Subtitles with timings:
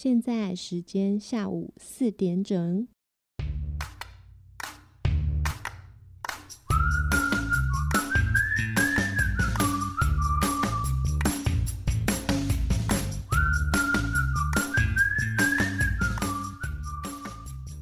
[0.00, 2.86] 现在时间下午四点整。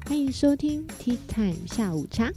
[0.07, 2.31] 欢迎收听 Tea Time 下午茶。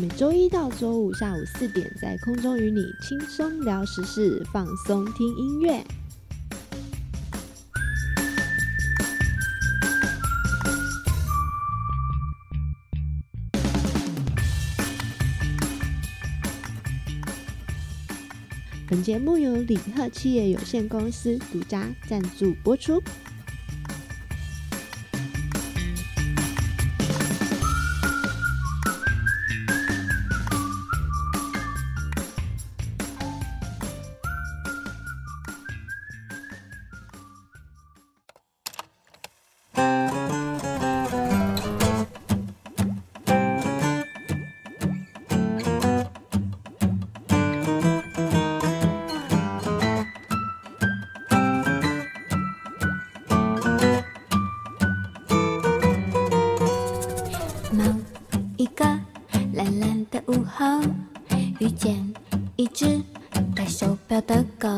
[0.00, 5.84] 每周一到周五下午四点，在空中与你轻松聊时事，放松听音乐。
[18.88, 23.02] 本节目由李贺企业有限公司独家赞助播出。
[64.58, 64.68] 狗，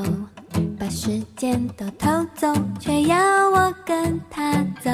[0.78, 3.16] 把时间都偷走，却要
[3.50, 4.90] 我跟它走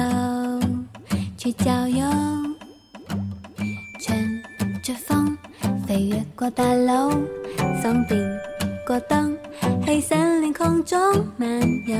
[1.37, 2.05] 去郊游。
[4.01, 4.41] 乘
[4.83, 5.37] 着风
[5.87, 7.11] 飞越过大楼，
[7.81, 8.17] 松顶
[8.85, 9.37] 过灯，
[9.85, 10.99] 黑森林空中
[11.37, 11.49] 漫
[11.87, 11.95] 游，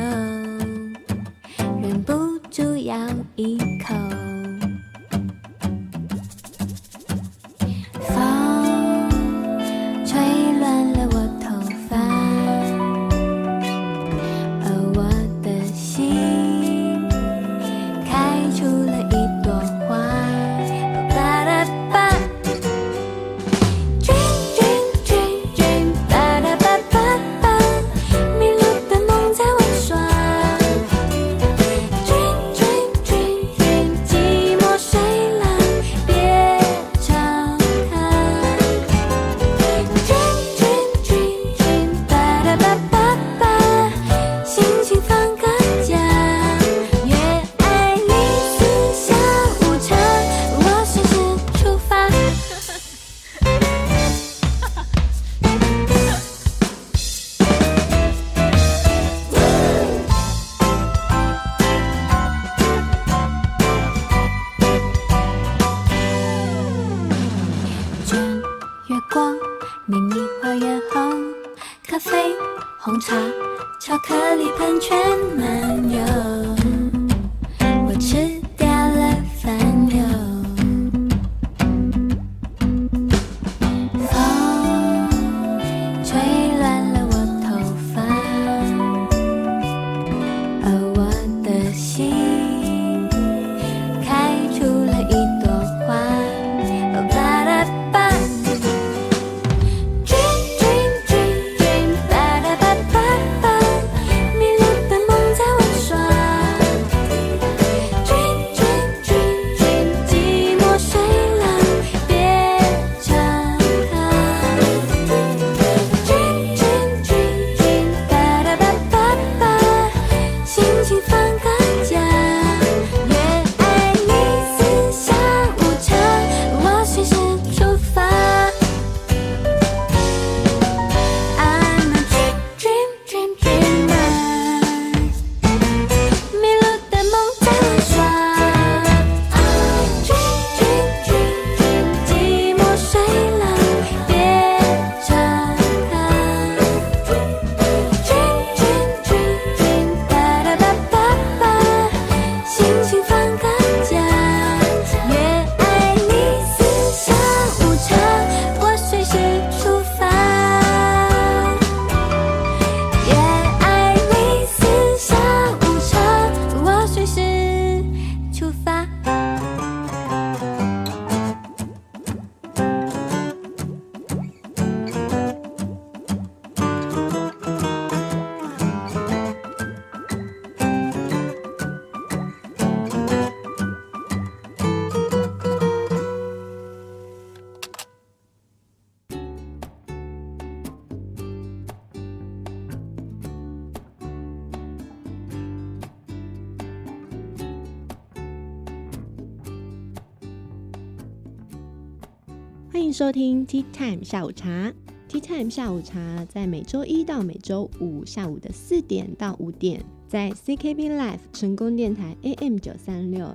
[202.74, 204.72] 欢迎收听 Tea Time 下午茶。
[205.10, 213.30] Tea Time 下午茶在每周一到每周五下午的四点到五点，在 CKB Life 成功电台 AM 九三六。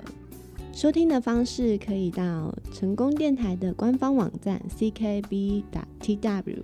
[0.72, 6.62] 收听的方式可以到成功电台的官方网站 CKB 打 TW，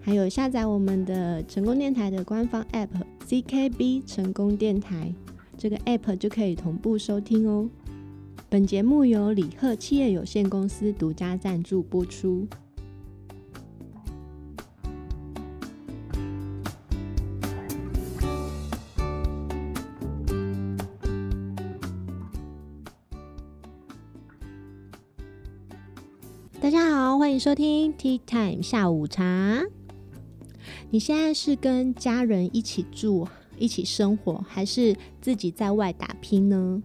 [0.00, 2.88] 还有下载我们的成功电台的官方 App
[3.28, 5.12] CKB 成功电台，
[5.58, 7.68] 这个 App 就可以同步收听哦。
[8.48, 12.46] 本节目由李贺企业有限公司独家赞助播出。
[26.60, 29.60] 大家好，欢迎收听 Tea Time 下午茶。
[30.90, 33.26] 你现在是跟家人一起住、
[33.58, 36.80] 一起生活，还是自己在外打拼呢？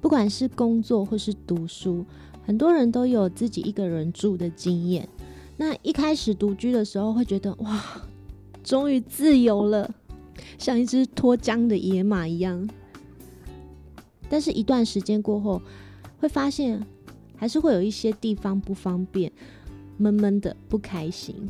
[0.00, 2.04] 不管是工作或是读书，
[2.44, 5.08] 很多人都有自己一个人住的经验。
[5.56, 7.82] 那一开始独居的时候，会觉得哇，
[8.62, 9.92] 终于自由了，
[10.58, 12.68] 像一只脱缰的野马一样。
[14.28, 15.62] 但是，一段时间过后，
[16.18, 16.84] 会发现
[17.36, 19.32] 还是会有一些地方不方便，
[19.96, 21.48] 闷闷的不开心。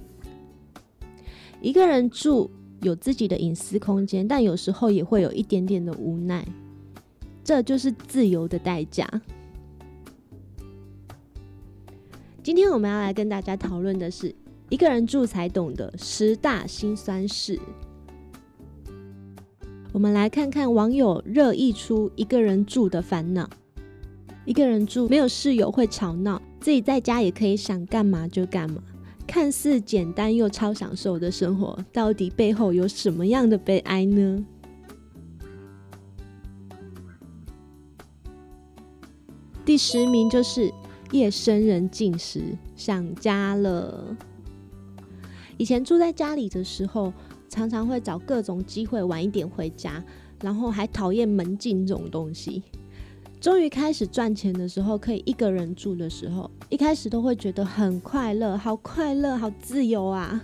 [1.60, 2.50] 一个人住
[2.82, 6.46] 有自己的隐私空间，但有时候也会有一点点的无奈。
[7.46, 9.08] 这就是自由的代价。
[12.42, 14.34] 今天我们要来跟大家讨论的是
[14.68, 17.56] 一个人住才懂的十大辛酸事。
[19.92, 23.48] 我们来看看网友热议出一个人住的烦恼。
[24.44, 28.82] 一个人住没有室友会吵闹，自己在家也可以想干嘛就干嘛，
[29.24, 34.44] 看似简单又超享受的生活，到底背后有什么样的悲哀呢？
[39.76, 40.72] 第十名就是
[41.12, 44.16] 夜深人静时想家了。
[45.58, 47.12] 以前住在家里的时候，
[47.50, 50.02] 常常会找各种机会晚一点回家，
[50.40, 52.62] 然后还讨厌门禁这种东西。
[53.38, 60.42] 终于开始赚钱的时候，可以一个人住的时候，一开始都会觉得很快乐，好快乐，好自由啊！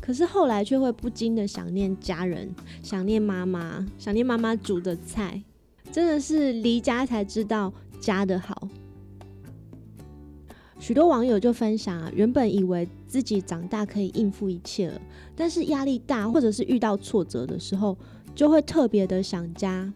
[0.00, 2.48] 可是后来却会不禁的想念家人，
[2.82, 5.42] 想念妈妈，想念妈妈煮的菜，
[5.92, 7.70] 真的是离家才知道。
[8.00, 8.68] 家的好，
[10.78, 15.00] 许多网友就分享啊，原本以为自己长大可以应付一切了，
[15.34, 17.96] 但是压力大或者是遇到挫折的时候，
[18.34, 19.92] 就会特别的想家。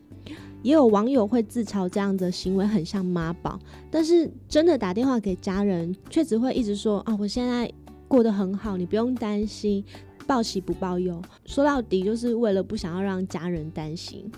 [0.62, 3.58] 也有网友会自嘲这样的行为很像妈宝，
[3.90, 7.68] 但是真的打电话给家人，却只会一直说啊，我现在
[8.06, 9.84] 过得很好，你不用担心，
[10.24, 11.20] 报喜不报忧。
[11.46, 14.30] 说到底，就是为了不想要让家人担心。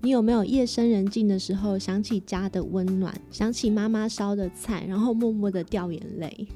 [0.00, 6.46] 你有没有夜深人静的时候想起家的温暖，想起妈妈烧的菜，然后默默的掉眼泪？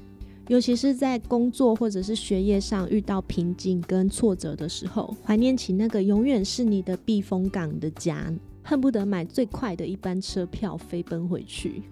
[0.47, 11.83] 尤其是在工作或者是学业上遇到瓶颈跟挫折的时候，怀念起那个永远是你的避风港的家，恨不得买最快的一班车票飞奔回去。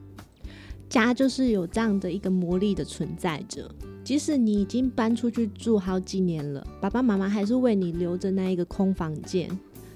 [0.90, 3.70] 家就是有这样的一个魔力的存在着，
[4.04, 9.50] 即使你已经搬出去住好几年了，爸爸妈妈还是为你留着那一个空房间。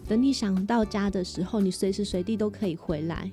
[0.08, 3.32] 等你想到家的时候，你随时随地都可以回来。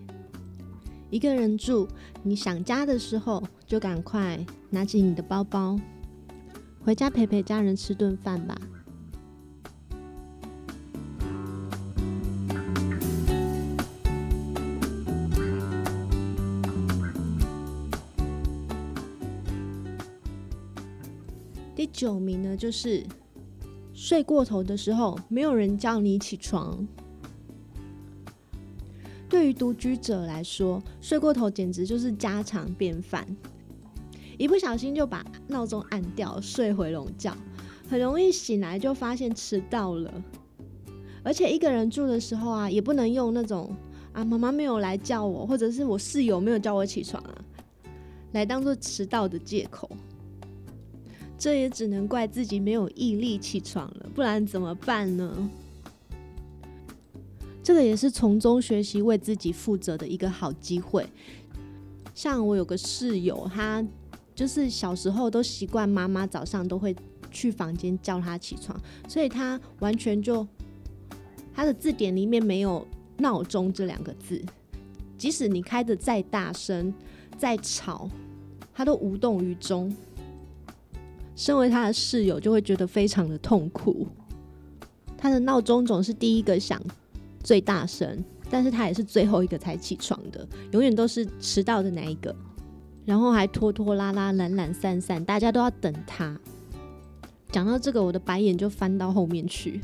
[1.10, 1.86] 一个人住，
[2.22, 5.78] 你想家的时候，就赶快拿起你的包包，
[6.82, 8.58] 回家陪陪家人吃顿饭吧。
[21.76, 23.04] 第九名呢，就是。
[24.04, 26.84] 睡过头的时候，没有人叫你起床。
[29.28, 33.24] 对于独居者来说，睡过头简直就是家常便饭。
[34.36, 37.32] 一不小心就把闹钟按掉，睡回笼觉，
[37.88, 40.12] 很容易醒来就发现迟到了。
[41.22, 43.72] 而且一个人住的时候啊，也不能用那种
[44.12, 47.44] 啊妈妈没有来叫我，或者是我室友没有叫我起床啊，
[48.32, 49.88] 来当做迟到的借口。
[51.42, 55.50] 这也只能怪自己没有毅力起床了，不然怎么办呢？
[57.64, 61.04] 这个也是从中学习为自己负责的一个好机会。
[62.14, 63.84] 像我有个室友，他
[64.36, 66.94] 就是小时候都习惯妈妈早上都会
[67.32, 70.46] 去房间叫他起床，所以他完全就
[71.52, 72.86] 他的字典里面没有
[73.18, 74.40] 闹钟这两个字，
[75.18, 76.94] 即使你开的再大声、
[77.36, 78.08] 再吵，
[78.72, 79.92] 他都无动于衷。
[81.34, 84.06] 身为他的室友，就会觉得非常的痛苦。
[85.16, 86.80] 他的闹钟总是第一个响，
[87.42, 92.34] 最大声，但是他也是最后一个才起床的，永远都是迟到的那一个。
[93.04, 96.38] 然后还拖拖拉拉、懒懒散散，大家都要等他。
[97.50, 99.80] 讲到这个，我的白眼就翻到后面去。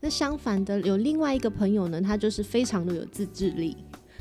[0.00, 3.76] 那相反的，有另外一个朋友呢，他就是非常的有自制力。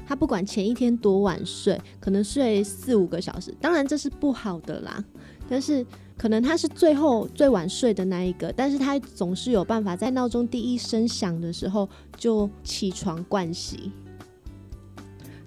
[0.06, 5.04] 他不管前一天多晚睡，可能睡四五个小时，当然这是不好的啦。
[5.50, 5.86] 但是
[6.18, 13.92] 可能他是最后最晚睡的那一个，但是他总是有办法在闹钟第一声响的时候就起床盥洗。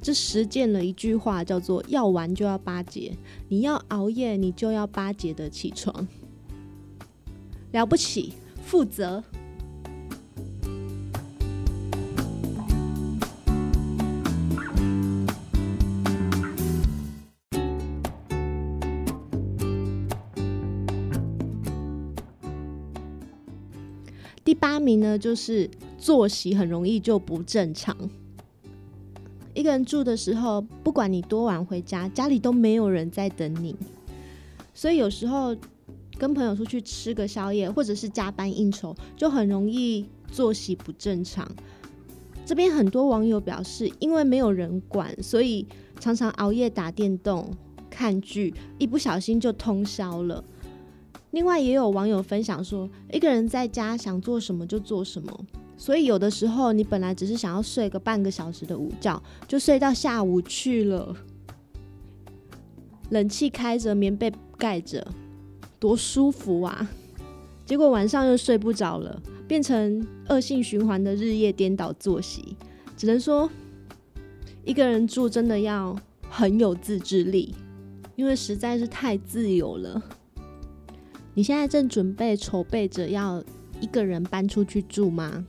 [0.02, 3.12] 这实践了一句话，叫做“要玩就要巴结”，
[3.48, 6.06] 你要熬夜，你就要巴结的起床。
[7.72, 9.25] 了不起，负责。
[24.58, 27.96] 八名呢，就是作息很容易就不正常。
[29.54, 33.75] 一个人住的时候，不管你多晚回家，家里都没有人在等你，
[34.75, 35.56] 所以有时候
[36.18, 41.50] 跟朋友出去吃个宵夜，或者是加班应酬，就很容易作息不正常。
[42.44, 45.66] 这边很多网友表示，因为没有人管，所以
[45.98, 47.50] 常常熬夜打电动、
[47.88, 50.44] 看剧，一不小心就通宵了。
[51.33, 61.14] 另外也有网友分享说，一个人在家想做什么就做什么，所以有的时候你本来只是想要睡个半个小时的午觉，就睡到下午去了。
[63.11, 65.06] 冷气开着，棉被盖着，
[65.78, 66.88] 多舒服啊！
[67.64, 72.56] 结果晚上又睡不着了，变成恶性循环的日夜颠倒作息。
[72.97, 73.50] 只能说，
[74.64, 75.95] 一个人住真的要
[76.28, 77.54] 很有自制力，
[78.14, 80.02] 因为实在是太自由了。
[81.37, 83.45] 你现在正准备筹备着要
[83.78, 85.45] 一个人搬出去住吗？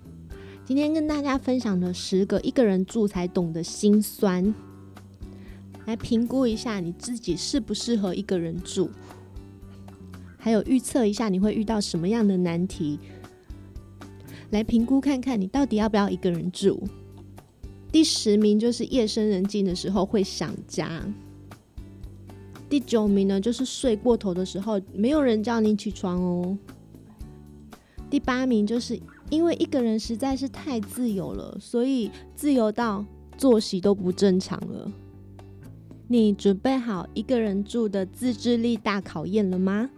[0.65, 4.53] 今天跟大家分享的十个一个人住才懂的心酸，
[5.85, 8.89] 来评估一下你自己适不适合一个人住，
[10.37, 12.99] 还有预测一下你会遇到什么样的难题，
[14.49, 16.83] 来评估看看你到底要不要一个人住。
[17.93, 21.01] 第十名就是夜深人静的时候会想家。
[22.69, 26.57] 第九名呢，就是睡过头的时候，没有人叫你起床哦。
[28.09, 33.05] 第八名就是因为一个人实在是太自由了，所以自由到
[33.37, 34.91] 作息都不正常了。
[36.07, 39.89] 你准备好一个人住的自制力大考验了吗？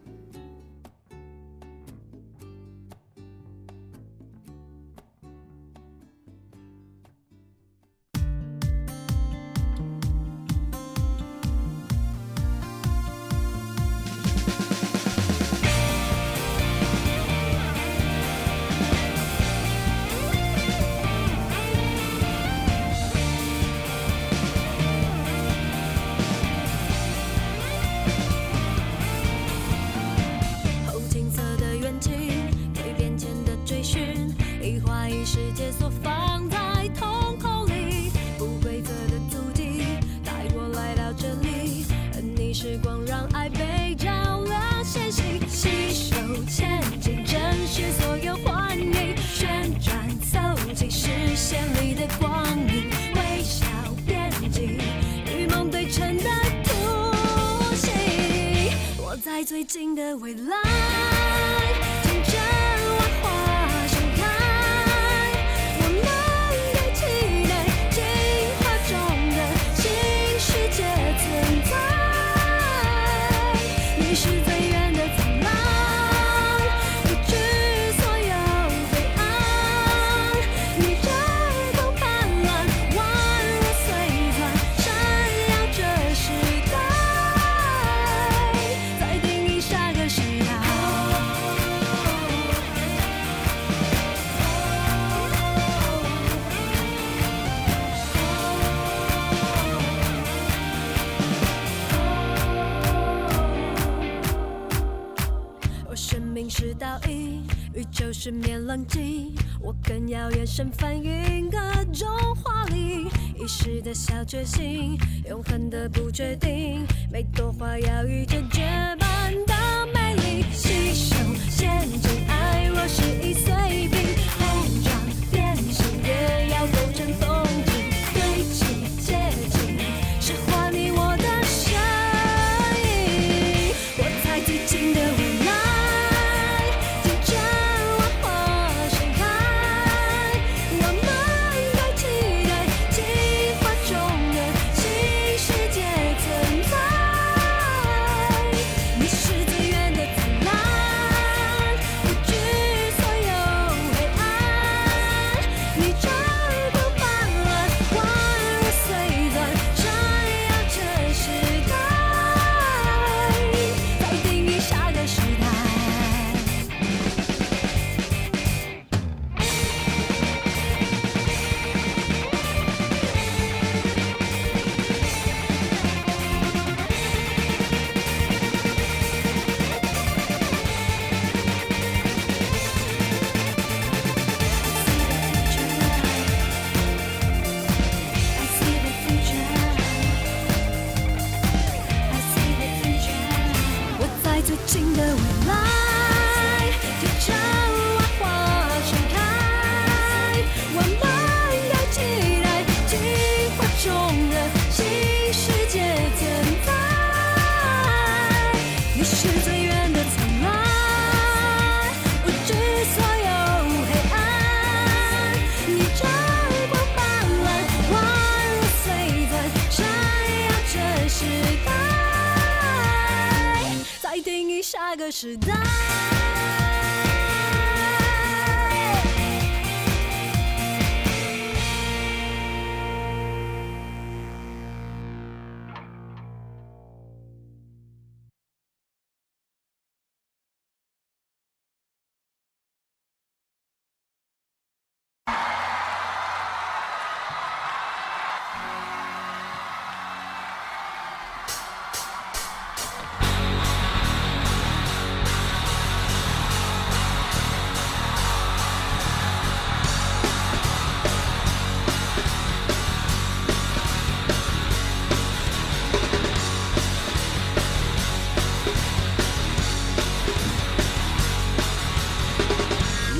[110.59, 111.57] 更要眼神翻云，各
[111.93, 113.07] 种华丽，
[113.41, 115.87] 一时的小决心，永恒的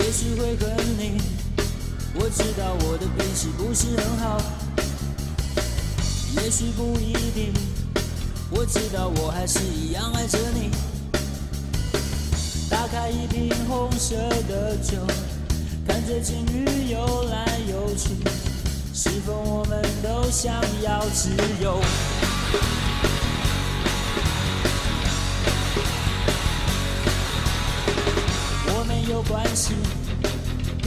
[0.10, 1.22] 也许会恨你，
[2.15, 4.41] 我知道我的脾气不是很好。
[6.32, 7.54] 也许不一定，
[8.50, 10.72] 我知道我还是一样爱着你。
[12.72, 14.15] 打开一瓶红色
[14.48, 14.98] 的酒，
[15.88, 18.10] 看着情侣游来游去，
[18.95, 21.30] 是否我们都想要自
[21.62, 21.80] 由？
[28.72, 29.74] 我没有关系，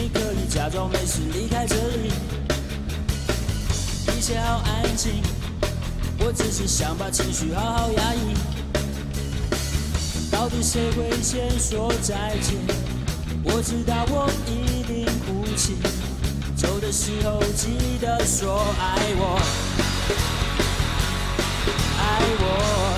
[0.03, 2.11] 你可以假装没事离开这里，
[4.17, 5.23] 一切好安静，
[6.19, 8.35] 我只是想把情绪好好压抑。
[10.29, 12.57] 到底谁会先说再见？
[13.45, 15.77] 我知道我一定哭泣，
[16.57, 19.39] 走的时候记得说爱我，
[21.97, 22.03] 爱
[22.41, 22.92] 我。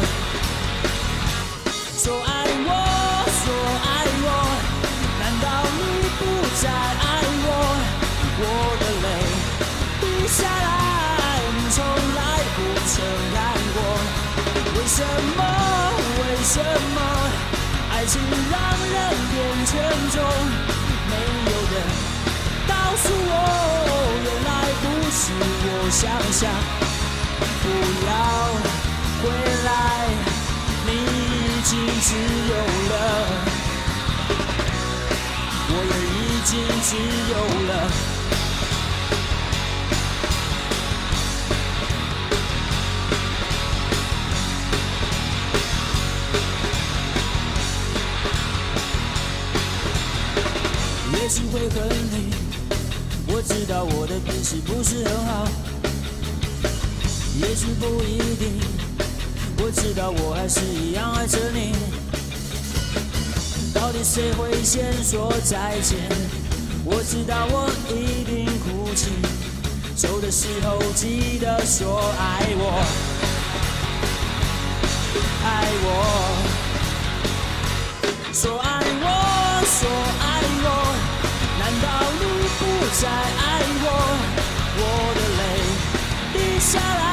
[14.95, 15.43] 什么？
[16.19, 16.55] 为什
[16.95, 16.99] 么？
[17.91, 18.55] 爱情让
[18.93, 18.97] 人
[19.33, 19.35] 变
[19.67, 19.73] 沉
[20.13, 20.23] 重，
[21.11, 21.13] 没
[21.51, 21.75] 有人
[22.69, 23.33] 告诉我，
[24.23, 24.49] 原来
[24.83, 25.23] 不是
[25.67, 26.41] 我想象。
[27.61, 27.65] 不
[28.07, 28.09] 要
[29.21, 29.25] 回
[29.65, 29.69] 来，
[30.87, 32.09] 你已经自
[32.51, 32.55] 由
[32.91, 32.95] 了，
[35.71, 36.53] 我也已经
[36.83, 36.89] 自
[37.33, 37.35] 由
[37.67, 38.14] 了。
[51.25, 52.35] 也许会恨你，
[53.29, 55.49] 我知道我的脾气不是很好。
[57.41, 58.61] 也许不一定，
[59.57, 61.73] 我知道我还是一样爱着你。
[63.73, 65.97] 到底谁会先说再见？
[66.85, 69.09] 我知道我一定哭泣，
[69.97, 72.85] 走的时候记得说爱我，
[75.43, 75.89] 爱我。
[78.31, 79.89] 说爱我，说
[80.21, 80.69] 爱我，
[81.65, 81.89] 难道
[82.21, 82.25] 你
[82.61, 82.63] 不
[83.01, 83.43] 再爱
[83.81, 83.89] 我？
[84.77, 84.81] 我
[85.17, 85.43] 的泪
[86.35, 87.09] 滴下来，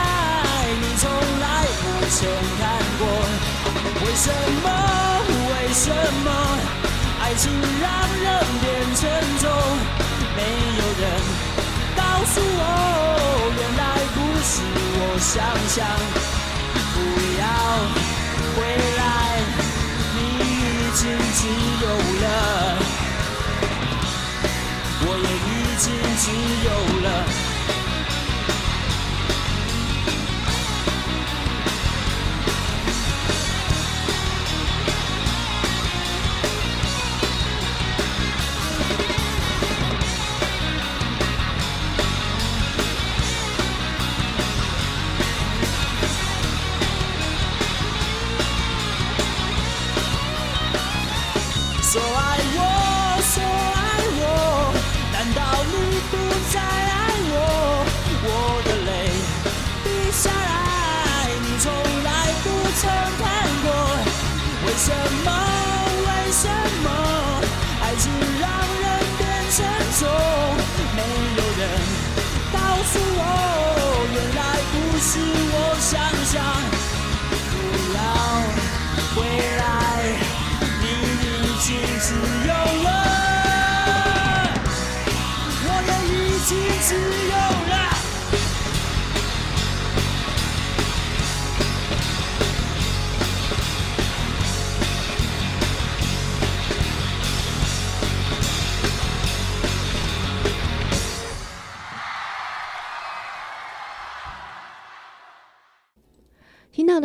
[0.76, 1.08] 你从
[1.40, 1.48] 来
[1.80, 2.20] 不曾
[2.60, 2.62] 看
[3.00, 3.02] 过。
[4.04, 4.28] 为什
[4.62, 4.68] 么？
[5.48, 5.88] 为什
[6.26, 6.28] 么？
[7.22, 7.48] 爱情
[7.80, 7.88] 让
[8.20, 8.28] 人
[8.60, 8.68] 变
[9.00, 9.08] 沉
[9.40, 9.48] 重，
[10.36, 10.44] 没
[10.80, 11.04] 有人
[11.96, 12.62] 告诉我，
[13.56, 13.82] 原来
[14.14, 14.52] 不是
[15.00, 15.00] 我
[15.32, 15.40] 想
[15.72, 15.80] 象。
[16.92, 17.00] 不
[17.40, 17.44] 要
[18.58, 18.60] 回
[19.00, 19.00] 来。
[20.14, 21.00] 你已经
[21.38, 21.40] 自
[21.84, 21.86] 由
[22.22, 22.28] 了，
[25.82, 27.51] 心自由了。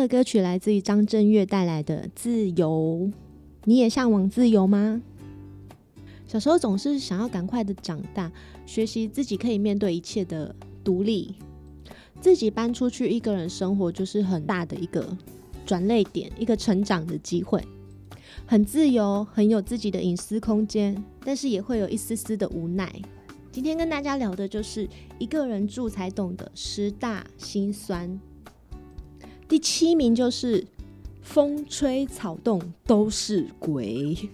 [0.07, 3.11] 歌曲来自于张震岳带来的《自由》。
[3.65, 5.01] 你也向往自由吗？
[6.25, 8.31] 小时候总是想要赶快的长大，
[8.65, 11.35] 学习自己可以面对一切的独立，
[12.21, 15.05] 自己搬出去一个人生活就是很大的一个
[15.65, 17.61] 转泪点，一个成长的机会。
[18.45, 22.93] 很自由，很有自己的隐私空间，但是也会有一丝丝的无奈。
[23.51, 24.87] 今天跟大家聊的就是
[25.19, 28.19] 一个人住才懂得十大心酸。
[29.47, 30.65] 第七名就是
[31.21, 34.29] 风吹草动都是鬼。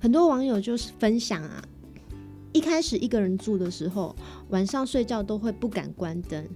[0.00, 1.62] 很多网友就是分享啊，
[2.52, 4.14] 一开始一个人住的时候，
[4.50, 6.46] 晚上睡觉都会不敢关灯，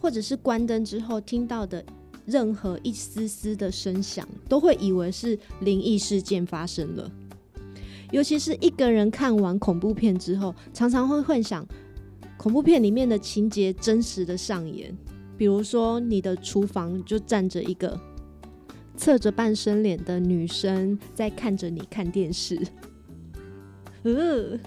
[0.00, 1.84] 或者是关灯之后听到的。
[2.26, 7.08] 任何一丝丝的声响，都会以为是灵异事件发生了。
[8.10, 11.64] 尤其是一个人看完恐怖片之后，常常会幻想
[12.36, 14.92] 恐怖片里面的情节真实的上演。
[15.36, 17.98] 比如说，你的厨房就站着一个
[18.96, 22.58] 侧着半身脸的女生在看着你看电视。
[24.02, 24.58] 呃，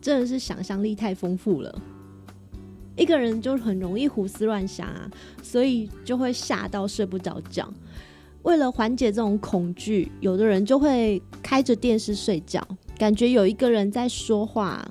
[0.00, 1.82] 真的是想象力太丰富了。
[2.96, 5.10] 一个人就很容易胡思乱想啊，
[5.42, 7.72] 所以就会吓到睡不着觉。
[8.42, 12.62] 为了缓解这种恐惧，有的人就会开着电视睡觉，
[12.98, 14.86] 感觉有一个人在说话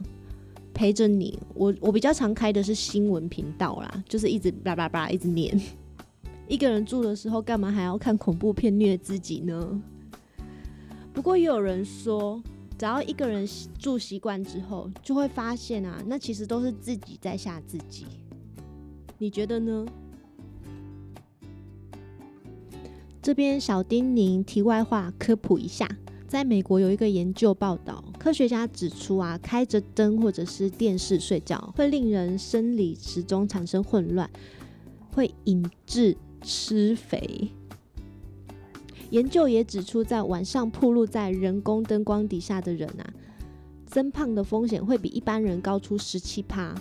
[0.74, 1.40] 陪着你。
[1.54, 5.60] 我我比较常开的是新闻频道啦，就是一直叭叭叭一直念。
[6.48, 9.82] 一个人住的时候，干嘛还要看恐怖片虐自己呢？
[11.14, 12.42] 不过也有人说。
[12.76, 13.48] 只要一个人
[13.80, 18.06] 住习惯之后，就会发现啊，那其实都是自己在吓自己。
[19.20, 19.86] 你觉得呢？
[23.22, 25.88] 这边小叮咛，题外话科普一下，
[26.34, 34.28] 在美国有一个研究报道，科学家指出啊，开着灯或者是电视睡觉，会令人生理时钟产生混乱，
[35.12, 37.52] 会引致吃肥。
[39.12, 43.14] 研究也指出，在晚上暴露在人工灯光底下的人啊，
[43.86, 46.74] 增胖的风险会比一般人高出十七趴。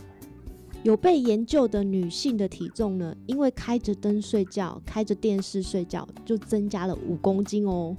[0.82, 7.94] 有被研究的女性的体重呢，因为开着灯睡觉、开着电视睡觉，就增加了五公斤哦。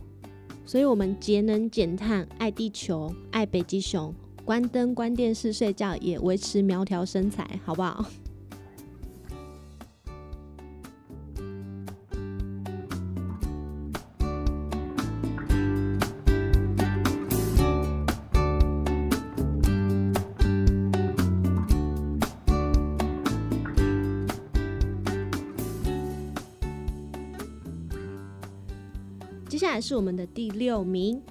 [0.66, 4.14] 所以，我们节能减碳、爱地球、爱北极熊，
[4.46, 8.06] 关灯关电视睡觉，也维持苗条身材，好不好？
[29.84, 31.22] 是我们的第六名，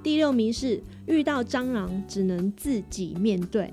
[0.00, 3.68] 第六名是遇到蟑螂只能自己面对。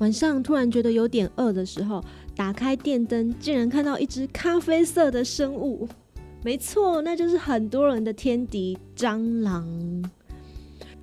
[0.00, 5.88] 晚上突然觉得有点饿的时候，打开电灯，竟然看到一只咖啡色的生物。
[6.42, 9.64] 没错，那就是很多人的天敌——蟑螂。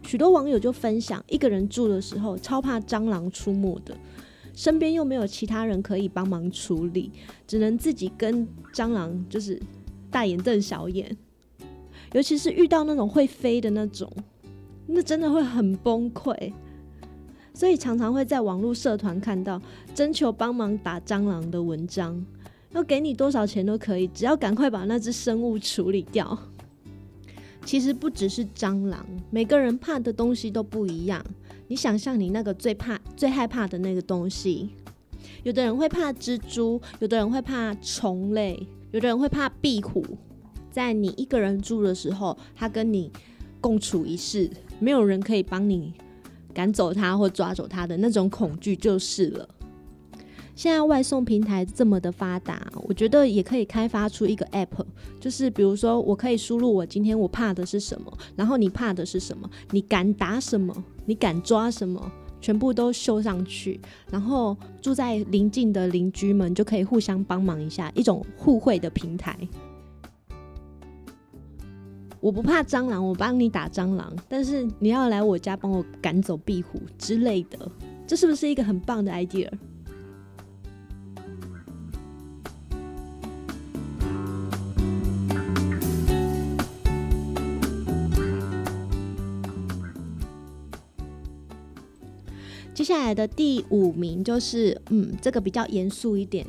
[0.03, 3.95] 许多网友就分享，一个人住的时候超怕蟑螂出没的，
[4.53, 7.09] 身边又没有其他人可以帮忙处理，
[7.47, 9.57] 只能自己跟蟑螂就是
[10.11, 11.15] 大眼瞪小眼。
[12.13, 14.11] 尤其是遇到那种会飞的那种，
[14.87, 16.51] 那真的会很崩溃。
[17.53, 19.61] 所以常常会在网络社团看到
[19.93, 22.25] 征求帮忙打蟑螂的文章，
[22.71, 26.37] 要给你多少钱都可以，只要赶快把那只生物处理掉。
[27.65, 31.23] 其实不只是蟑螂，每个人怕的东西都不一样。
[31.67, 34.69] 你想象你那个最怕、最害怕的那个东西，
[35.43, 40.03] 有的人会怕蜘蛛，有的人会怕虫类，有的人会怕壁虎。
[40.71, 43.11] 在你一个人住的时候，他跟你
[43.59, 45.93] 共处一室，没有人可以帮你
[46.53, 49.47] 赶走他或抓走他的那种恐惧就是了。
[50.55, 54.85] 现在外送平台这么的发达，我觉得也可以开发出一个 app，
[55.17, 63.79] 就是比如说我可以输入我今天我怕的是什么，然后你怕的是什么，你敢打什么，你敢抓什么，全部都秀上去，
[64.11, 69.37] 然后住在邻近的邻居们就可以互相帮忙一下，一种互惠的平台。
[72.21, 77.71] 我不怕蟑螂，我帮你打蟑螂，但是你要来我家帮我赶走壁虎之类的，
[78.05, 79.49] 这是不是一个很棒的 idea？
[92.73, 96.45] 接下来的第五名就是，嗯，这个比较严肃一点，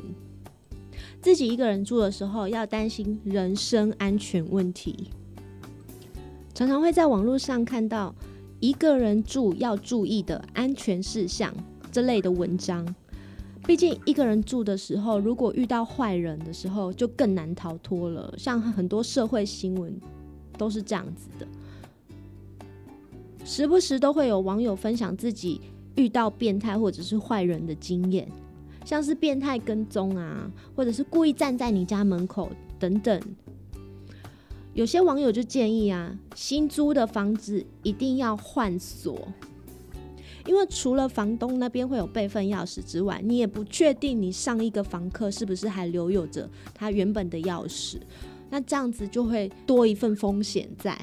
[1.21, 5.11] 自己一个人住的时候要担心人身安全问题。
[6.61, 8.13] 常常会在网络上看到
[8.59, 11.51] 一个人住要注意的安全事项
[11.91, 12.85] 这类的文章，
[13.65, 18.31] 毕竟一个人住的时候，如果遇到坏人的时候，就更难逃脱了。
[18.37, 19.99] 像很多社会新闻
[20.55, 21.47] 都是这样子的，
[23.43, 25.59] 时不时都会有网友分享自己
[25.95, 28.29] 遇到变态或者是坏人的经验，
[28.85, 33.19] 像是变态跟踪啊，或者是故意站在你家门口等等。
[34.73, 39.27] 有些网友就建议啊，新租的房子一定要换锁。
[40.47, 47.97] 因为除了房东那边会有备份钥匙之外，你也不确定你上一个房客是不是还留有着他原本的钥匙，
[48.49, 50.99] 那这样子就会多一份风险在。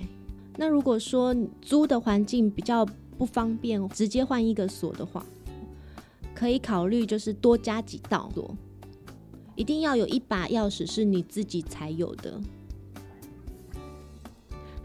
[0.57, 2.85] 那如果说租的环境比较
[3.17, 5.25] 不方便，直接换一个锁的话，
[6.35, 8.57] 可以考虑就是多加几道锁，
[9.55, 12.41] 一定要有一把钥匙是你自己才有的。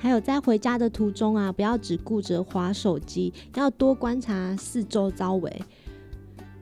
[0.04, 5.62] 还有在回家的途中啊，不要只顾着划手机，要多观察四周周围，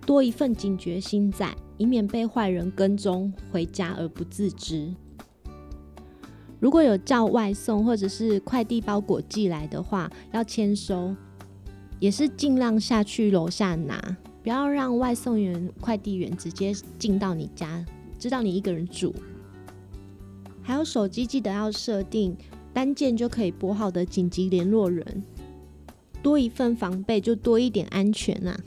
[0.06, 4.93] 多一份警觉心在，以免被坏人跟踪回家而不自知。
[6.60, 11.15] 如果有叫外送或者是快递包裹寄来的话，要签收，
[11.99, 13.99] 也是尽量下去楼下拿，
[14.43, 17.84] 不要让外送员、快递员直接进到你家，
[18.19, 19.12] 知道你一个人住。
[20.62, 22.38] 还有手机记得要设定。
[22.73, 25.23] 单键就可以拨号的紧急联络人，
[26.23, 28.60] 多一份防备就多一点安全啊！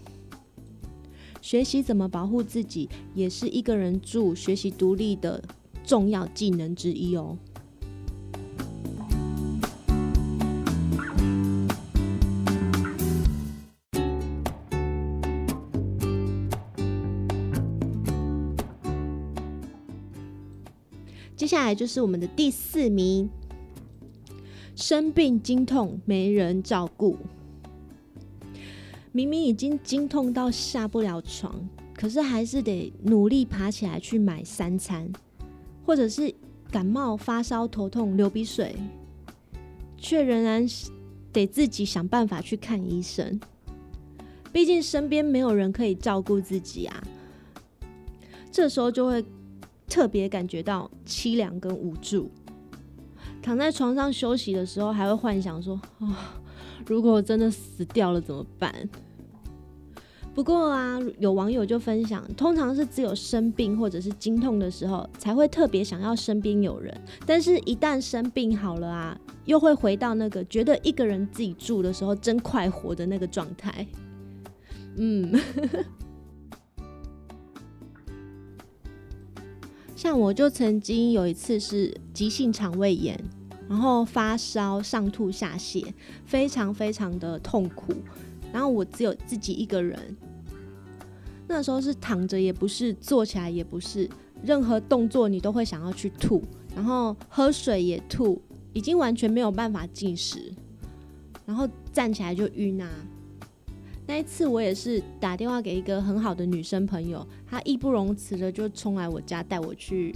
[1.40, 5.42] 学习怎么保护自己，也是一个人住、学习独立的
[5.84, 7.36] 重要技能之一哦。
[21.36, 23.28] 接下来就是我们的第四名。
[24.76, 27.16] 生病经痛没人照顾，
[29.12, 31.54] 明明已经经痛到下不了床，
[31.94, 35.08] 可是还是得努力爬起来去买三餐，
[35.86, 36.34] 或者是
[36.72, 38.74] 感冒发烧头痛流鼻水，
[39.96, 40.66] 却仍然
[41.32, 43.40] 得自己想办法去看医生。
[44.52, 47.02] 毕竟身边没有人可以照顾自己啊，
[48.50, 49.24] 这时候就会
[49.88, 52.28] 特别感觉到凄凉跟无助。
[53.44, 56.40] 躺在床上休息的时候，还会幻想说：“啊，
[56.86, 58.72] 如果我真的死掉了怎么办？”
[60.34, 66.98] 不过啊，有网友就分享，通常是只有生病或者是经痛的时候，才会特别想要身边有人。
[67.26, 73.86] 但是，一旦生病好了啊，又会回到那个觉得一个人自己住的时候真快活的那个状态。
[74.96, 75.38] 嗯。
[79.94, 83.18] 像我就曾经有一次是急性肠胃炎，
[83.68, 85.86] 然后发烧、上吐下泻，
[86.24, 87.92] 非常非常的痛苦。
[88.52, 90.16] 然后我只有自己一个人，
[91.48, 94.08] 那时候是躺着也不是，坐起来也不是，
[94.42, 96.42] 任何动作你都会想要去吐，
[96.76, 98.40] 然后喝水也吐，
[98.72, 100.52] 已经完全没有办法进食，
[101.44, 102.88] 然后站起来就晕啊。
[104.06, 110.14] 那一次我也是打电话给一个很好的女生朋友，她义不容辞的就冲来我家带我去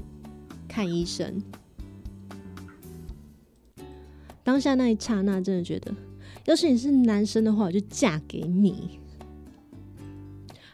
[0.68, 1.42] 看医生。
[4.48, 5.94] 当下那一刹那，真的觉得，
[6.46, 8.98] 要是你是男生的话，我就嫁给你。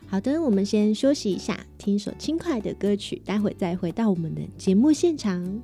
[0.06, 5.60] 好的，我们先休息一下，听一首轻快的歌曲，待会再回到我们的节目现场。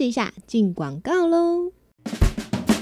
[0.00, 1.72] 息一下，进广告喽。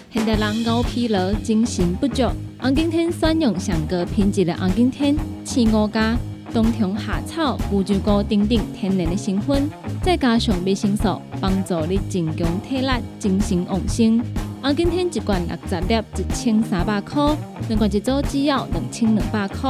[0.08, 2.22] 现代人熬疲劳，精神不足。
[2.60, 6.16] 红景天选用上个品质的红景天青五加，
[6.54, 9.68] 冬虫夏草、乌鸡菇等等天然的成分，
[10.00, 14.22] 再加上维生素，帮助你增强体力、精神旺盛。
[14.62, 17.36] 红景天一罐六十粒，一千三百块；
[17.68, 19.68] 两罐一组只要两千两百块。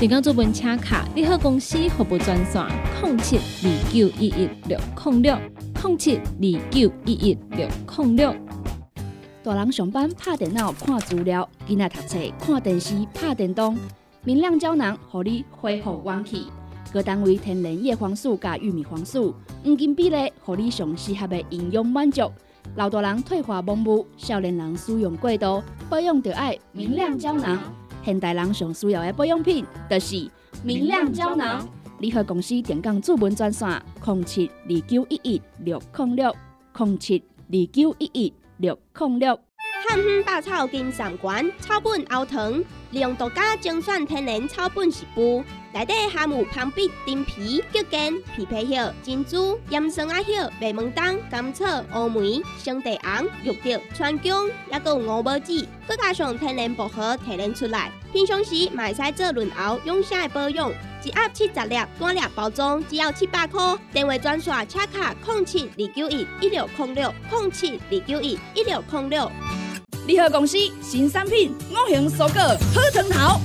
[0.00, 2.64] 电工做本车卡，你好公司服务专线：
[3.02, 5.38] 零七二九一一六零六
[5.86, 8.34] 零七二九一一六零六。
[9.44, 13.78] 大人上班拍电脑看资料，囡仔读册看电视拍电动。
[14.24, 16.48] 明亮胶囊，互你恢复元气。
[16.92, 19.32] 各单位天然叶黄素加玉米黄素，
[19.62, 22.28] 黄金比例，互你上适合的营养满足。
[22.74, 27.60] 老大人退化盲目，少年人使用过度，保养就爱明亮胶囊。
[28.04, 30.28] 现代人上需要的保养品，就是
[30.64, 31.64] 明亮胶囊。
[31.98, 36.36] 联合公司电工主文专线：零七二九一一六零六
[36.76, 39.40] 零七二九一一六零六。
[39.88, 51.64] 汉方百草金上馆草本熬糖，利用独家精选天然草本食补，内底含有芳碧、丁皮、桔梗、枇杷叶、珍珠、岩松仔叶、麦门冬、甘草、
[51.94, 57.90] 乌梅、生地黄、玉竹、川芎，还有五宝子，佮加上天然薄荷提炼出来。
[58.12, 60.70] 平常时嘛会使做润喉养生的保养，
[61.04, 63.76] 一盒七十粒，单粒包装只要七百块。
[63.92, 69.30] 电话专线：车卡零七二九一一六零六零七二九一一六零六。
[70.06, 73.40] 联合公司新产品五行蔬果好汤头。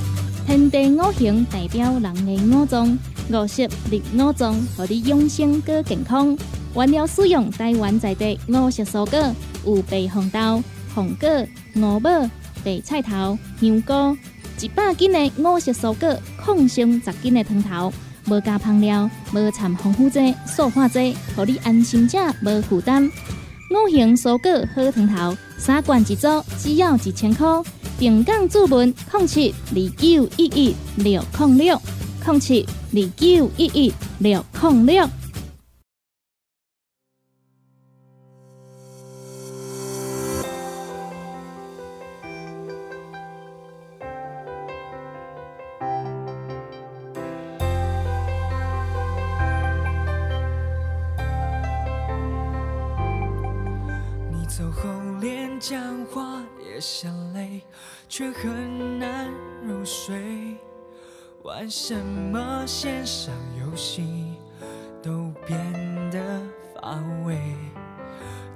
[0.46, 2.98] 天地五行代表人的五脏，
[3.32, 6.38] 五色绿五脏，互你养生更健康。
[6.76, 9.36] 原料使用台湾在地五色蔬果，
[9.66, 11.28] 有白红豆、红果、
[11.76, 12.10] 五宝、
[12.64, 14.16] 白菜头、香菇，
[14.60, 17.92] 一百斤的五色蔬果，抗性十斤的汤头。
[18.28, 23.10] 无加香料，无掺防腐剂、塑化剂，互你安心吃，无负担。
[23.72, 26.28] 五行蔬果好汤头，三罐一组，
[26.60, 27.48] 只要一千块。
[27.98, 31.82] 平江注文空七二九一一六零六
[32.24, 35.10] 空七二九一一六零六。
[58.12, 59.32] 却很难
[59.66, 60.58] 入睡。
[61.44, 64.34] 玩什么线上游戏
[65.02, 65.58] 都变
[66.12, 66.20] 得
[66.76, 67.38] 乏味，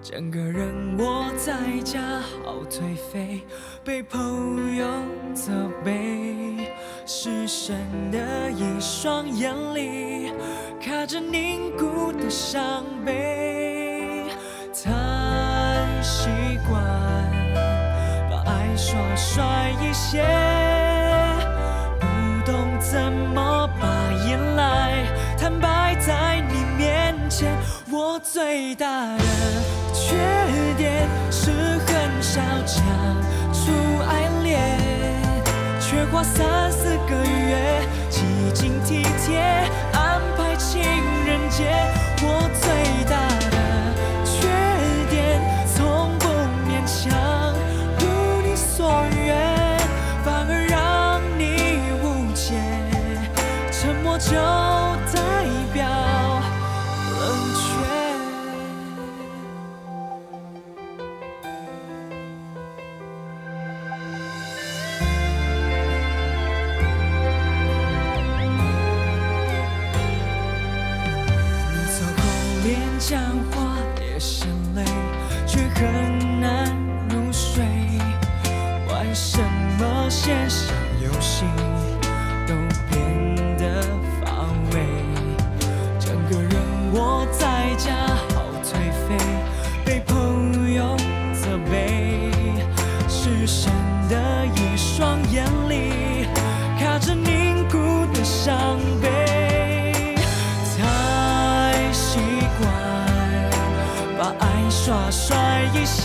[0.02, 3.46] 整个人窝在家好颓废，
[3.82, 4.86] 被朋友
[5.34, 5.54] 责
[5.86, 6.74] 备。
[7.06, 7.78] 失神
[8.12, 10.34] 的一双眼里，
[10.82, 14.26] 卡着凝固的伤悲。
[14.74, 16.28] 太习
[16.68, 16.84] 惯
[18.96, 20.24] 耍帅一些，
[22.00, 22.06] 不
[22.50, 23.88] 懂怎么把
[24.26, 25.06] 眼泪
[25.38, 27.52] 坦白在你面前。
[27.92, 28.88] 我最大
[29.18, 29.24] 的
[29.94, 30.16] 缺
[30.78, 32.82] 点是很少讲
[33.52, 33.72] 出
[34.08, 34.80] 爱恋，
[35.80, 38.22] 却花三四个月几
[38.54, 39.70] 经体贴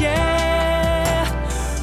[0.01, 0.09] 些，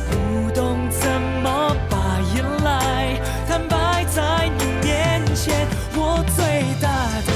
[0.09, 1.07] 不懂怎
[1.43, 3.13] 么把眼来
[3.47, 5.67] 坦白在你面前。
[5.93, 6.89] 我最大
[7.27, 7.29] 的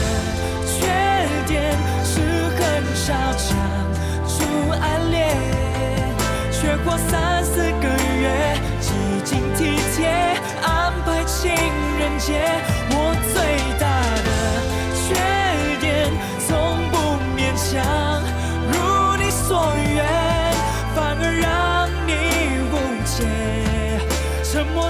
[0.65, 0.73] 缺
[1.45, 2.19] 点是
[2.57, 2.59] 很
[2.95, 3.49] 少讲
[4.25, 5.37] 出爱恋，
[6.51, 7.87] 却花三四个
[8.19, 8.89] 月几
[9.23, 10.09] 经体贴
[10.63, 11.51] 安排情
[11.99, 12.80] 人节。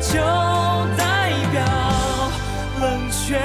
[0.02, 0.18] 就
[0.98, 1.64] 代表
[2.82, 3.40] 冷却。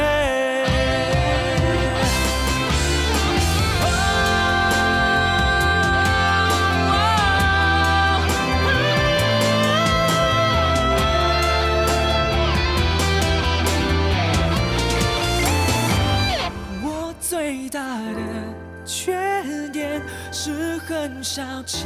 [16.83, 20.01] 我最大的缺点
[20.33, 21.83] 是很少讲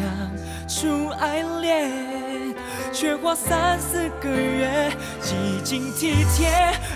[0.68, 2.19] 出爱恋，
[3.00, 4.92] 却花三四个月
[5.22, 5.34] 几
[5.64, 6.50] 经体贴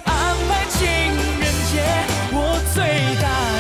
[0.05, 1.81] 安排情人节。
[2.31, 2.85] 我最
[3.23, 3.54] 大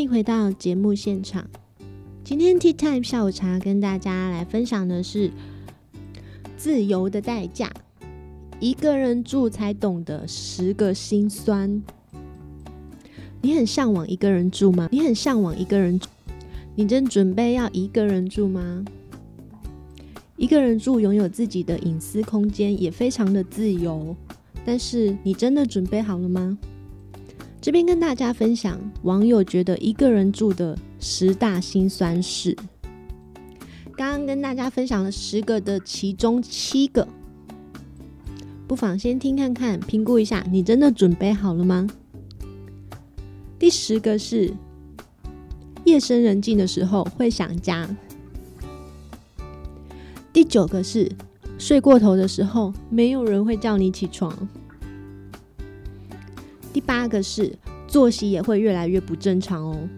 [0.00, 1.46] 欢迎回到节目现场。
[2.24, 5.30] 今天 Tea Time 下午茶跟大家来分享的是
[6.56, 7.70] 自由的代价，
[8.60, 11.82] 一个人住才懂得十个心酸。
[13.42, 14.88] 你很向往一个人住吗？
[14.90, 16.06] 你很向往一个人住？
[16.76, 18.82] 你正准备要一个人住吗？
[20.38, 24.16] 一个人住，拥有自己的隐私空间，也非常的自由。
[24.64, 26.56] 但是，你真的准备好了吗？
[27.60, 32.56] 这边跟大家分享网友觉得一个人住的十大辛酸事。
[33.94, 37.06] 刚刚跟大家分享了十个的其中七个，
[38.66, 41.86] 不妨先听看看，评估一下，你真的准备好了吗？
[43.58, 44.54] 第十个是
[45.84, 47.86] 夜深人静的时候会想家。
[50.32, 51.12] 第九个是
[51.58, 54.48] 睡过头的时候，没有人会叫你起床。
[56.72, 57.56] 第八个是
[57.88, 59.88] 作息也会越来越不正常哦。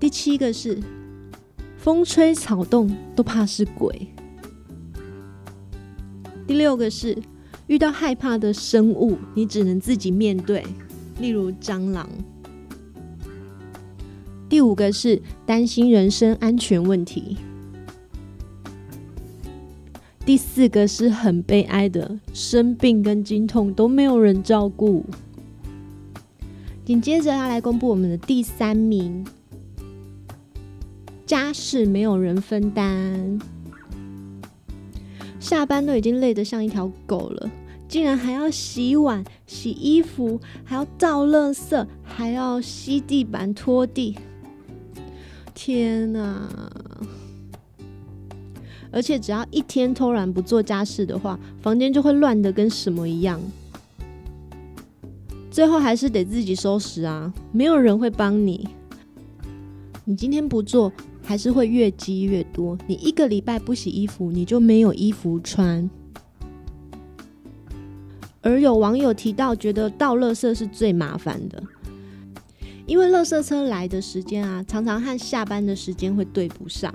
[0.00, 0.78] 第七个是
[1.76, 4.08] 风吹草动都怕是鬼。
[6.46, 7.16] 第六个是
[7.68, 10.64] 遇到害怕的生物，你只能自己面对，
[11.20, 12.08] 例如蟑螂。
[14.48, 17.38] 第五个是担心人身安全问题。
[20.24, 25.04] 第四个是很悲哀的，生病跟经痛都没有人照顾。
[26.84, 29.26] 紧接着要来公布我们的第三名，
[31.26, 33.40] 家事没有人分担，
[35.40, 37.50] 下班都已经累得像一条狗了，
[37.88, 44.16] 竟然还要洗碗、洗衣服，还要倒垃圾，还要吸地板、拖地。
[45.52, 46.48] 天哪！
[48.92, 53.40] 而且只要一天偷懒不做家事的话，房间就会乱的跟什么一样。
[55.50, 58.68] 最后还是得自己收拾啊，没有人会帮你。
[60.04, 62.76] 你今天不做，还是会越积越多。
[62.86, 65.88] 你一个礼拜不洗衣服，你就没有衣服穿。
[68.40, 71.62] 而有网友提到，觉得倒垃圾是最麻烦的，
[72.86, 76.92] 因为垃圾车来的时间啊，常常和下班的时间会对不上。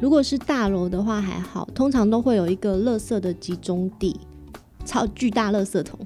[0.00, 4.18] 如果是大楼的话还好，通常都会有一个垃圾的集中地，
[4.84, 5.98] 超巨大垃圾桶，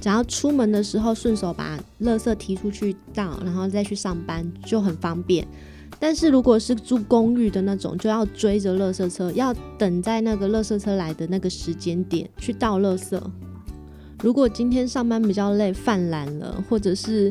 [0.00, 5.46] 只要出门的时候顺手把垃圾提出去倒，然后再去上班就很方便。
[6.00, 13.18] 但是如果是住公寓的那种，就要追着垃圾车，要等在那个垃圾车来的那个时间点去倒垃圾。
[14.22, 17.30] 如果今天上班比较累，犯懒了，或者是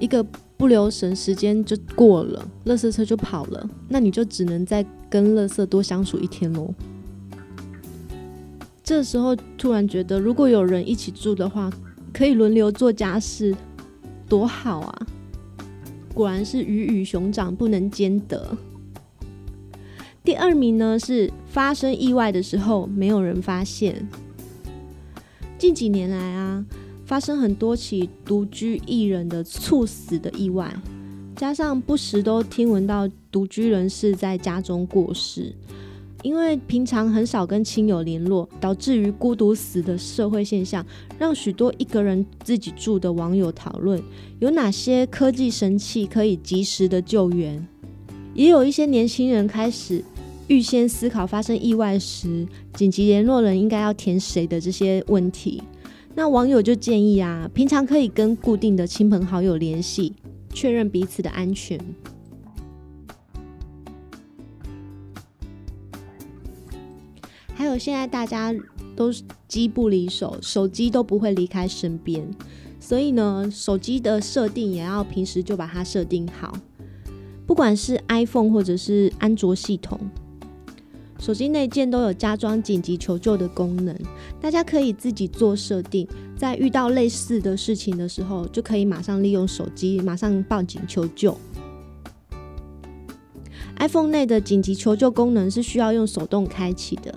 [0.00, 0.26] 一个
[0.56, 6.72] 不留神，时间就过了，垃圾车就跑了，那你就只能再跟垃圾多相处一天喽。
[8.82, 11.70] 这时候突然觉得，如果有人一起住的话，
[12.12, 13.54] 可以轮流做家事，
[14.28, 15.06] 多好啊！
[16.14, 18.56] 果然是鱼与熊掌不能兼得。
[20.24, 24.08] 第二名呢是发生意外的时候没有人发现。
[25.58, 26.64] 近几年来啊，
[27.06, 30.74] 发生很多起独居一人的猝死的意外，
[31.36, 35.54] 加上不时都听闻到独居人士在家中过世。
[36.22, 40.84] 因为平常很少跟亲友联络，导致于孤独死的社会现象，
[41.16, 44.02] 让许多一个人自己住的网友讨论
[44.40, 47.64] 有哪些科技神器可以及时的救援。
[48.34, 50.02] 也有一些年轻人开始
[50.48, 52.44] 预先思考发生意外时
[52.74, 55.62] 紧急联络人应该要填谁的这些问题。
[56.18, 60.14] 那网友就建议啊，平常可以跟固定的亲朋好友联系，
[60.48, 61.78] 确认彼此的安全。
[67.54, 68.54] 还有现在大家
[68.96, 69.12] 都
[69.46, 72.26] 机不离手，手机都不会离开身边，
[72.80, 76.56] 所以呢，手机的设定也要平时就把它设定好。
[77.46, 80.00] 不管是 iPhone 或者是安卓系统，
[81.18, 83.96] 手机内建都有加装紧急求救的功能，
[84.40, 86.06] 大家可以自己做设定，
[86.36, 91.36] 在遇到类似的事情的时候，就可以马上利用手机马上报警求救。
[93.78, 97.14] iPhone 内的紧急求救功能是需要用手动开启的。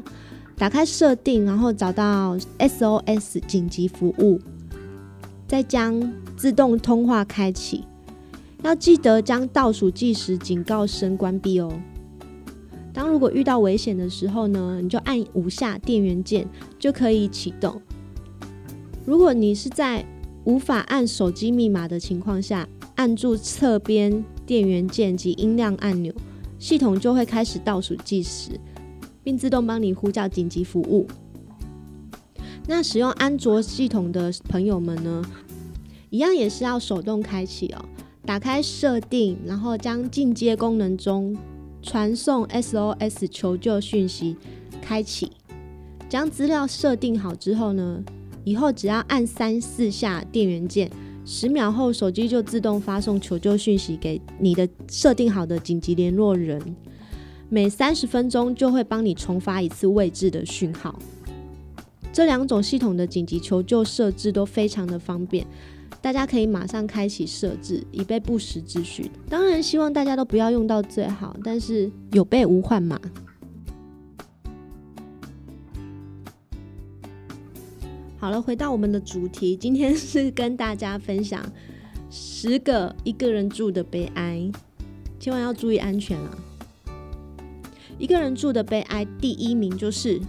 [0.57, 4.41] 打开设定，然后找到 SOS 紧急服务，
[5.47, 7.85] 再将自动通话开启。
[8.61, 11.71] 要记得将倒数计时警告声关闭哦。
[12.99, 16.45] 当如果遇到危险的时候呢，你就按五下电源键
[16.77, 17.81] 就可以启动。
[19.05, 20.05] 如果你是在
[20.43, 26.13] 无法按手机密码的情况下，按住侧边电源键及音量按钮，
[26.57, 28.59] 系统就会开始倒数计时。
[29.23, 31.07] 并自动帮你呼叫紧急服务。
[32.67, 35.23] 那使用安卓系统的朋友们呢，
[36.09, 37.85] 一样也是要手动开启哦。
[38.25, 41.37] 打开设定，然后将进阶功能中
[41.81, 44.35] 传送 SOS 求救讯息
[44.81, 45.31] 开启。
[46.07, 48.03] 将资料设定好之后呢，
[48.43, 50.89] 以后只要按三四下电源键，
[51.23, 56.59] 十秒后手机就自动发送求救讯息给你的设定好的紧急联络人。
[57.47, 60.97] 每三十分钟就会帮你重发一次位置的讯号。
[62.11, 65.45] 这两种系统的紧急求救设置都非常的方便，
[66.01, 69.11] 大家可以马上开启设置，以备不时之需。
[69.29, 72.99] 当然，希望大家都不要用到最好，但是有备无患嘛。
[78.17, 81.41] 好了，回到我们的主题，今天是跟大家分享
[82.09, 84.49] 十个一个人住的悲哀，
[85.19, 86.37] 千万要注意安全啊！
[87.97, 90.19] 一个人住的悲哀，第一名就是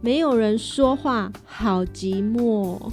[0.00, 2.92] 没有人说话，好寂寞。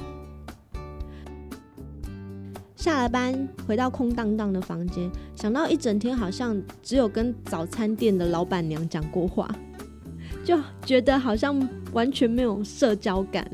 [2.80, 9.54] 下了班回到空荡荡的房间，想到一整天好像只有跟早餐店的老板娘讲过话，
[10.46, 13.46] 就觉得好像完全没有社交感。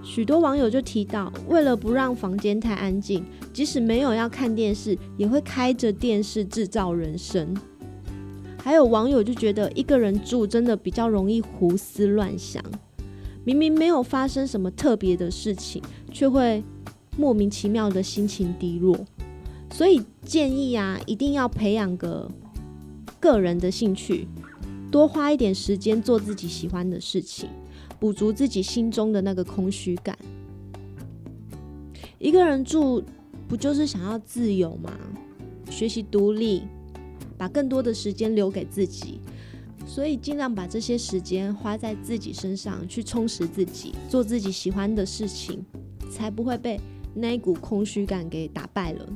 [0.00, 7.52] 许多网友就提到，为了不让房间太安静，即使没有要看电视，也会开着电视制造人声。
[8.62, 12.62] 还有网友就觉得一个人住真的比较容易胡思乱想，
[13.44, 16.62] 明明没有发生什么特别的事情，却会
[17.16, 18.98] 莫名其妙的心情低落。
[19.72, 22.30] 所以建议啊，一定要培养个
[23.20, 24.28] 个人的兴趣，
[24.90, 27.48] 多花一点时间做自己喜欢的事情，
[27.98, 30.16] 补足自己心中的那个空虚感。
[32.18, 33.02] 一个人住
[33.48, 34.92] 不就是想要自由吗？
[35.70, 36.62] 学习独立。
[37.36, 39.18] 把更多的时间留给自己，
[39.84, 45.60] 所以尽量把这些时间花在自己身上，去充实自己，做自己喜欢的事情，
[46.08, 46.78] 才不会被
[47.14, 49.08] 那一股空虚感给打败了。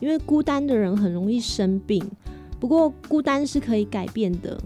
[0.00, 2.08] 因为孤单的人很容易生病，
[2.60, 4.56] 不过孤单是可以改变的，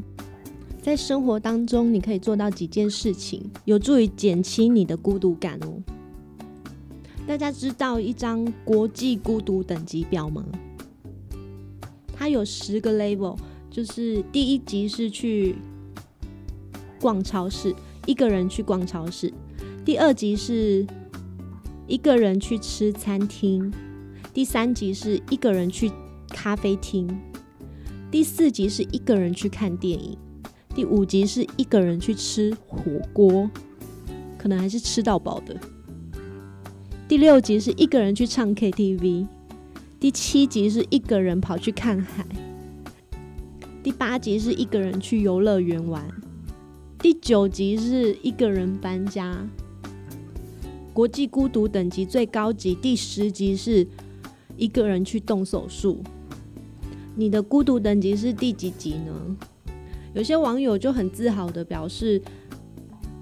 [0.83, 5.83] 在生活当中你可以做到几件事情，有助于减轻你的孤独感哦。
[7.27, 10.45] 大家知道一张国际孤独等级表吗？
[12.15, 13.37] 它有十个 level，
[13.71, 15.55] 就是第一级是去
[17.03, 17.75] 逛超市，
[18.07, 19.29] 一个人去逛超市；
[19.85, 20.87] 第二集是
[21.89, 23.73] 一个人去吃餐厅；
[24.33, 25.91] 第三集是一个人去
[26.29, 27.09] 咖啡厅；
[28.09, 30.17] 第四集是一个人去看电影；
[30.77, 32.79] 第五集是一个人去吃火
[33.13, 33.51] 锅，
[34.39, 35.57] 可能还是吃到饱的。
[37.09, 39.27] 第六集是一个人去唱 KTV，
[39.99, 42.25] 第七集是一个人跑去看海，
[43.83, 46.03] 第八集是一个人去游乐园玩，
[47.03, 49.37] 第九集是一个人搬家。
[50.93, 53.85] 国际孤独等级最高级第十集是
[54.57, 55.99] 一个人去动手术。
[57.17, 59.37] 你的孤独等级是第几级呢？
[60.15, 62.23] 有些网友就很自豪的表示，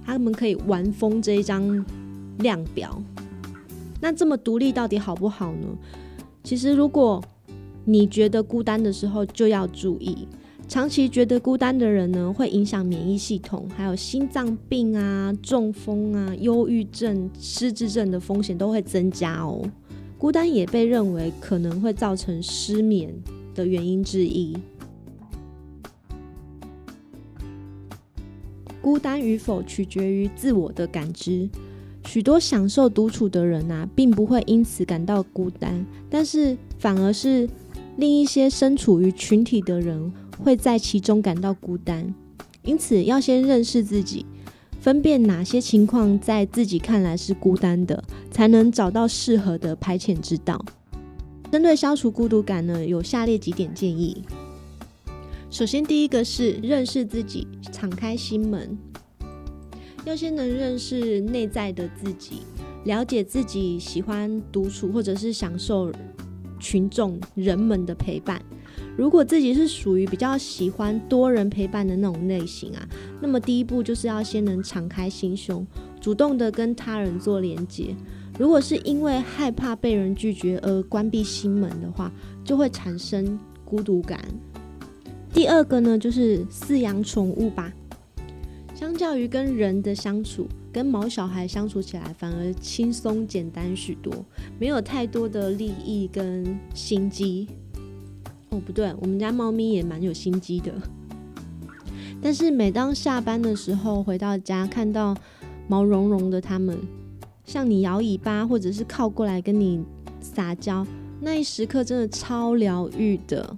[0.04, 1.82] 他们可以玩疯这一张
[2.40, 3.02] 量表。
[3.98, 5.66] 那这么独立到底好不好呢？
[6.44, 7.24] 其实，如果
[7.86, 10.28] 你觉得孤单的时候，就要注意，
[10.70, 19.60] 长期觉得孤单的人呢，会影响免疫系统，还有心脏病啊、中风啊、忧郁症、失智症的风险都会增加哦。
[20.16, 23.12] 孤单也被认为可能会造成失眠
[23.52, 24.56] 的原因之一。
[28.80, 31.48] 孤单与否取决于自我的感知。
[32.06, 37.48] 许多享受独处的人啊，并不会因此感到孤单，但是反而是
[37.96, 42.14] 另一些身处于群体的人会在其中感到孤单。
[42.62, 44.26] 因此，要先认识自己，
[44.80, 50.62] 分辨哪些情况在自己看来是孤单的，才能找到适合的排遣之道。
[51.50, 54.22] 针对消除孤独感呢，有下列几点建议。
[55.50, 58.78] 首先，第一个是认识自己，敞开心门。
[60.04, 62.42] 要先能认识内在的自己，
[62.84, 65.92] 了解自己喜欢独处或者是享受
[66.58, 68.40] 群众人们的陪伴。
[69.00, 72.86] 如果自己是属于比较喜欢多人陪伴的那种类型啊，
[73.18, 75.66] 那么第一步就是要先能敞开心胸，
[75.98, 77.96] 主动的跟他人做连接。
[78.38, 82.12] 如果是因为害怕被人拒绝而关闭心门的话，
[82.44, 84.20] 就会产生孤独感。
[85.32, 87.72] 第二个呢，就是饲养宠物吧。
[88.74, 94.12] 相较于跟人的相处，跟毛小孩相处起来反而轻松简单许多，
[94.58, 97.48] 没有太多的利益跟心机。
[98.50, 100.72] 哦，不对，我们家猫咪也蛮有心机的。
[102.22, 105.16] 但是每当下班的时候回到家，看到
[105.68, 106.78] 毛茸茸的它们
[107.44, 109.82] 向你摇尾巴，或者是靠过来跟你
[110.20, 110.86] 撒娇，
[111.20, 113.56] 那一时刻真的超疗愈的。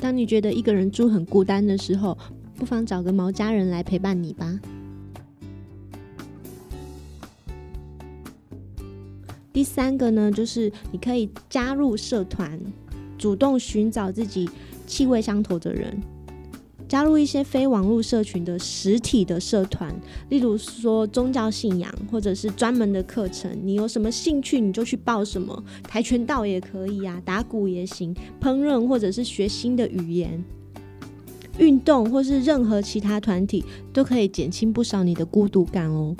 [0.00, 2.18] 当你觉得一个人住很孤单的时候，
[2.56, 4.58] 不妨找个毛家人来陪伴你吧。
[9.52, 12.58] 第三个呢，就是你可以加入社团，
[13.22, 14.50] 主动寻找自己
[14.84, 15.96] 气味相投的人，
[16.88, 19.94] 加入一些非网络社群的实体的社团，
[20.28, 30.44] 例如说宗教信仰或者是专门的课程，你有什么兴趣你就去报什么，跆拳道也可以啊，打鼓也行，烹饪或者是学新的语言。
[31.58, 36.16] 运动或是任何其他团体都可以减轻不少你的孤独感哦。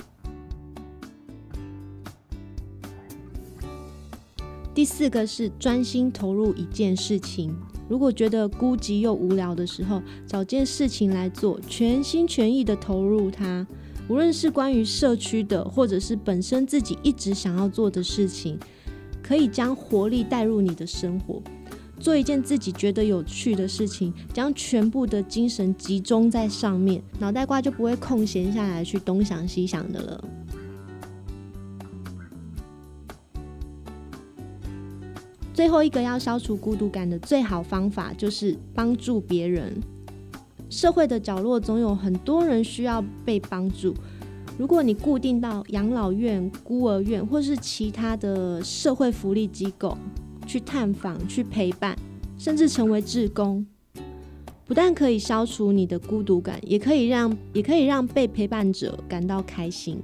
[4.75, 7.55] 第四个是专心投入一件事情。
[7.89, 13.67] 如果觉得孤寂又无聊的时候，找件事情来做，全心全意的投入它。
[14.09, 18.59] 无论是关于社区的，或者是本身自己一直想要做的事情，
[19.23, 21.43] 可以将活力带入你的生活。
[22.01, 30.25] 做一件自己觉得有趣的事情，将全部的精神集中在上面，脑袋瓜就不会空闲下来去东想西想的了。
[35.63, 39.73] 最后一个要消除孤独感的最好方法就是帮助别人。
[40.69, 43.95] 社会的角落总有很多人需要被帮助。
[44.59, 49.97] 如果你固定到养老院、孤儿院或是其他的社会福利机构。
[50.49, 51.97] 去探访、去陪伴，
[52.37, 53.65] 甚至成为志工，
[54.67, 59.97] 不但可以消除你的孤独感，也可以让也可以让被陪伴者感到开心。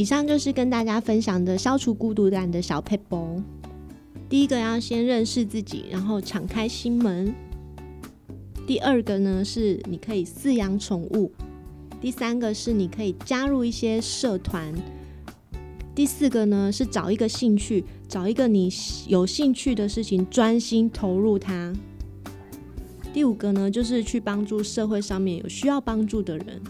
[0.00, 3.42] 以上就是跟大家分享的消除孤独感的小 paper。
[4.30, 7.34] 第一个要先认识自己，然后敞开心门。
[8.66, 11.30] 第二个呢是你可以饲养宠物。
[12.00, 14.72] 第三个是你可以加入一些社团。
[15.94, 18.70] 第四个呢是找一个兴趣，找一个你
[19.06, 21.74] 有兴趣的事情，专心投入它。
[23.12, 26.62] 第五个呢就是去帮助社会上面有需要帮助的人，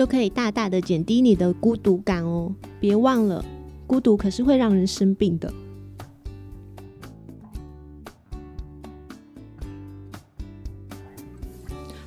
[0.00, 2.50] 都可以大大的减低你的孤独感哦。
[2.80, 3.44] 别忘了，
[3.86, 5.52] 孤独可是会让人生病的。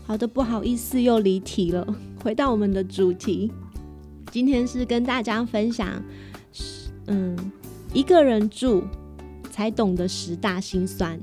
[0.07, 1.85] 好的，不好意思，又离题了。
[2.23, 3.51] 回到我们的主题，
[4.31, 6.01] 今天是跟大家分享，
[7.05, 7.37] 嗯，
[7.93, 8.83] 一个人住
[9.51, 11.21] 才懂得十大心酸。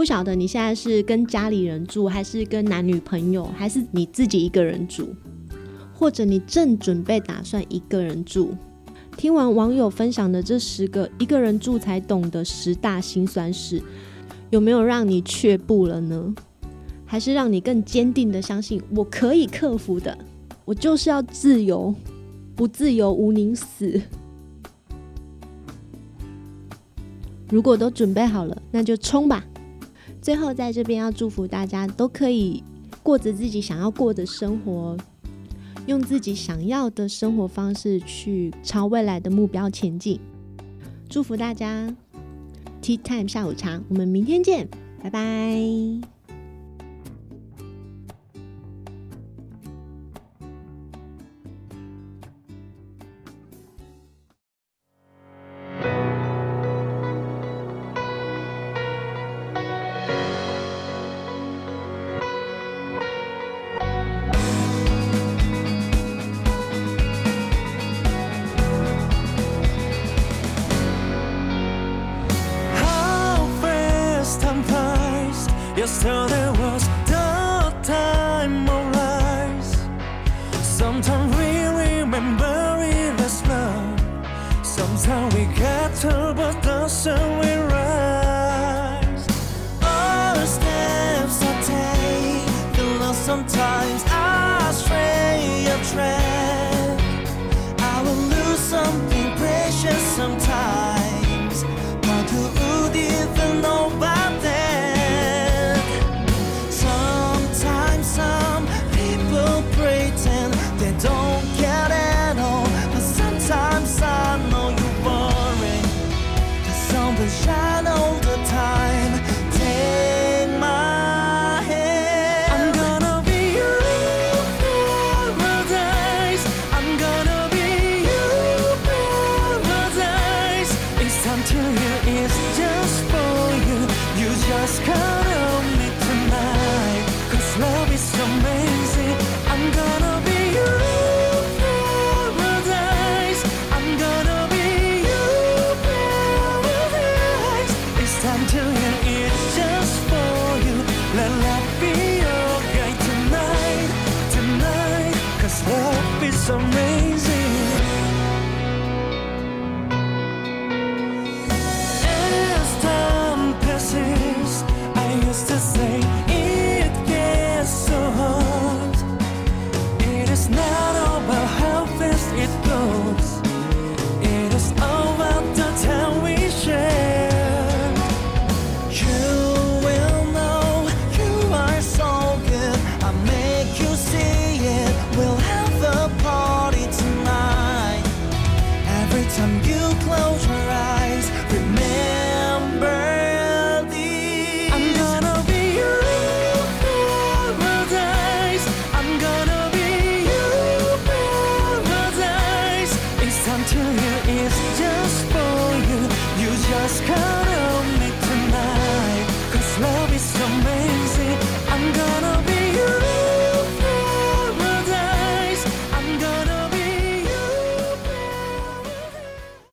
[0.00, 5.08] 不晓得你现在是跟家里人住，还是跟男女朋友，还是你自己一个人住，
[5.92, 8.48] 或者你正准备打算一个人住？
[9.18, 13.82] 听完网友分享的这十个一个人住才懂得十大心酸事，
[14.48, 16.34] 有没有让你却步了呢？
[17.04, 20.16] 还是让你更坚定的相信我可以克服的，
[20.64, 21.94] 我就是要自由，
[22.56, 24.00] 不自由无宁死。
[27.50, 29.44] 如果都准备好了，那就冲吧！
[30.20, 32.62] 最后在这边要祝福大家都可以
[33.02, 34.96] 过着自己想要过的生活，
[35.86, 40.20] 用自己想要的生活方式去朝未来的目标前进。
[41.08, 41.92] 祝福大家
[42.82, 44.68] ，Tea Time 下午茶，我们明天见，
[45.02, 46.19] 拜拜。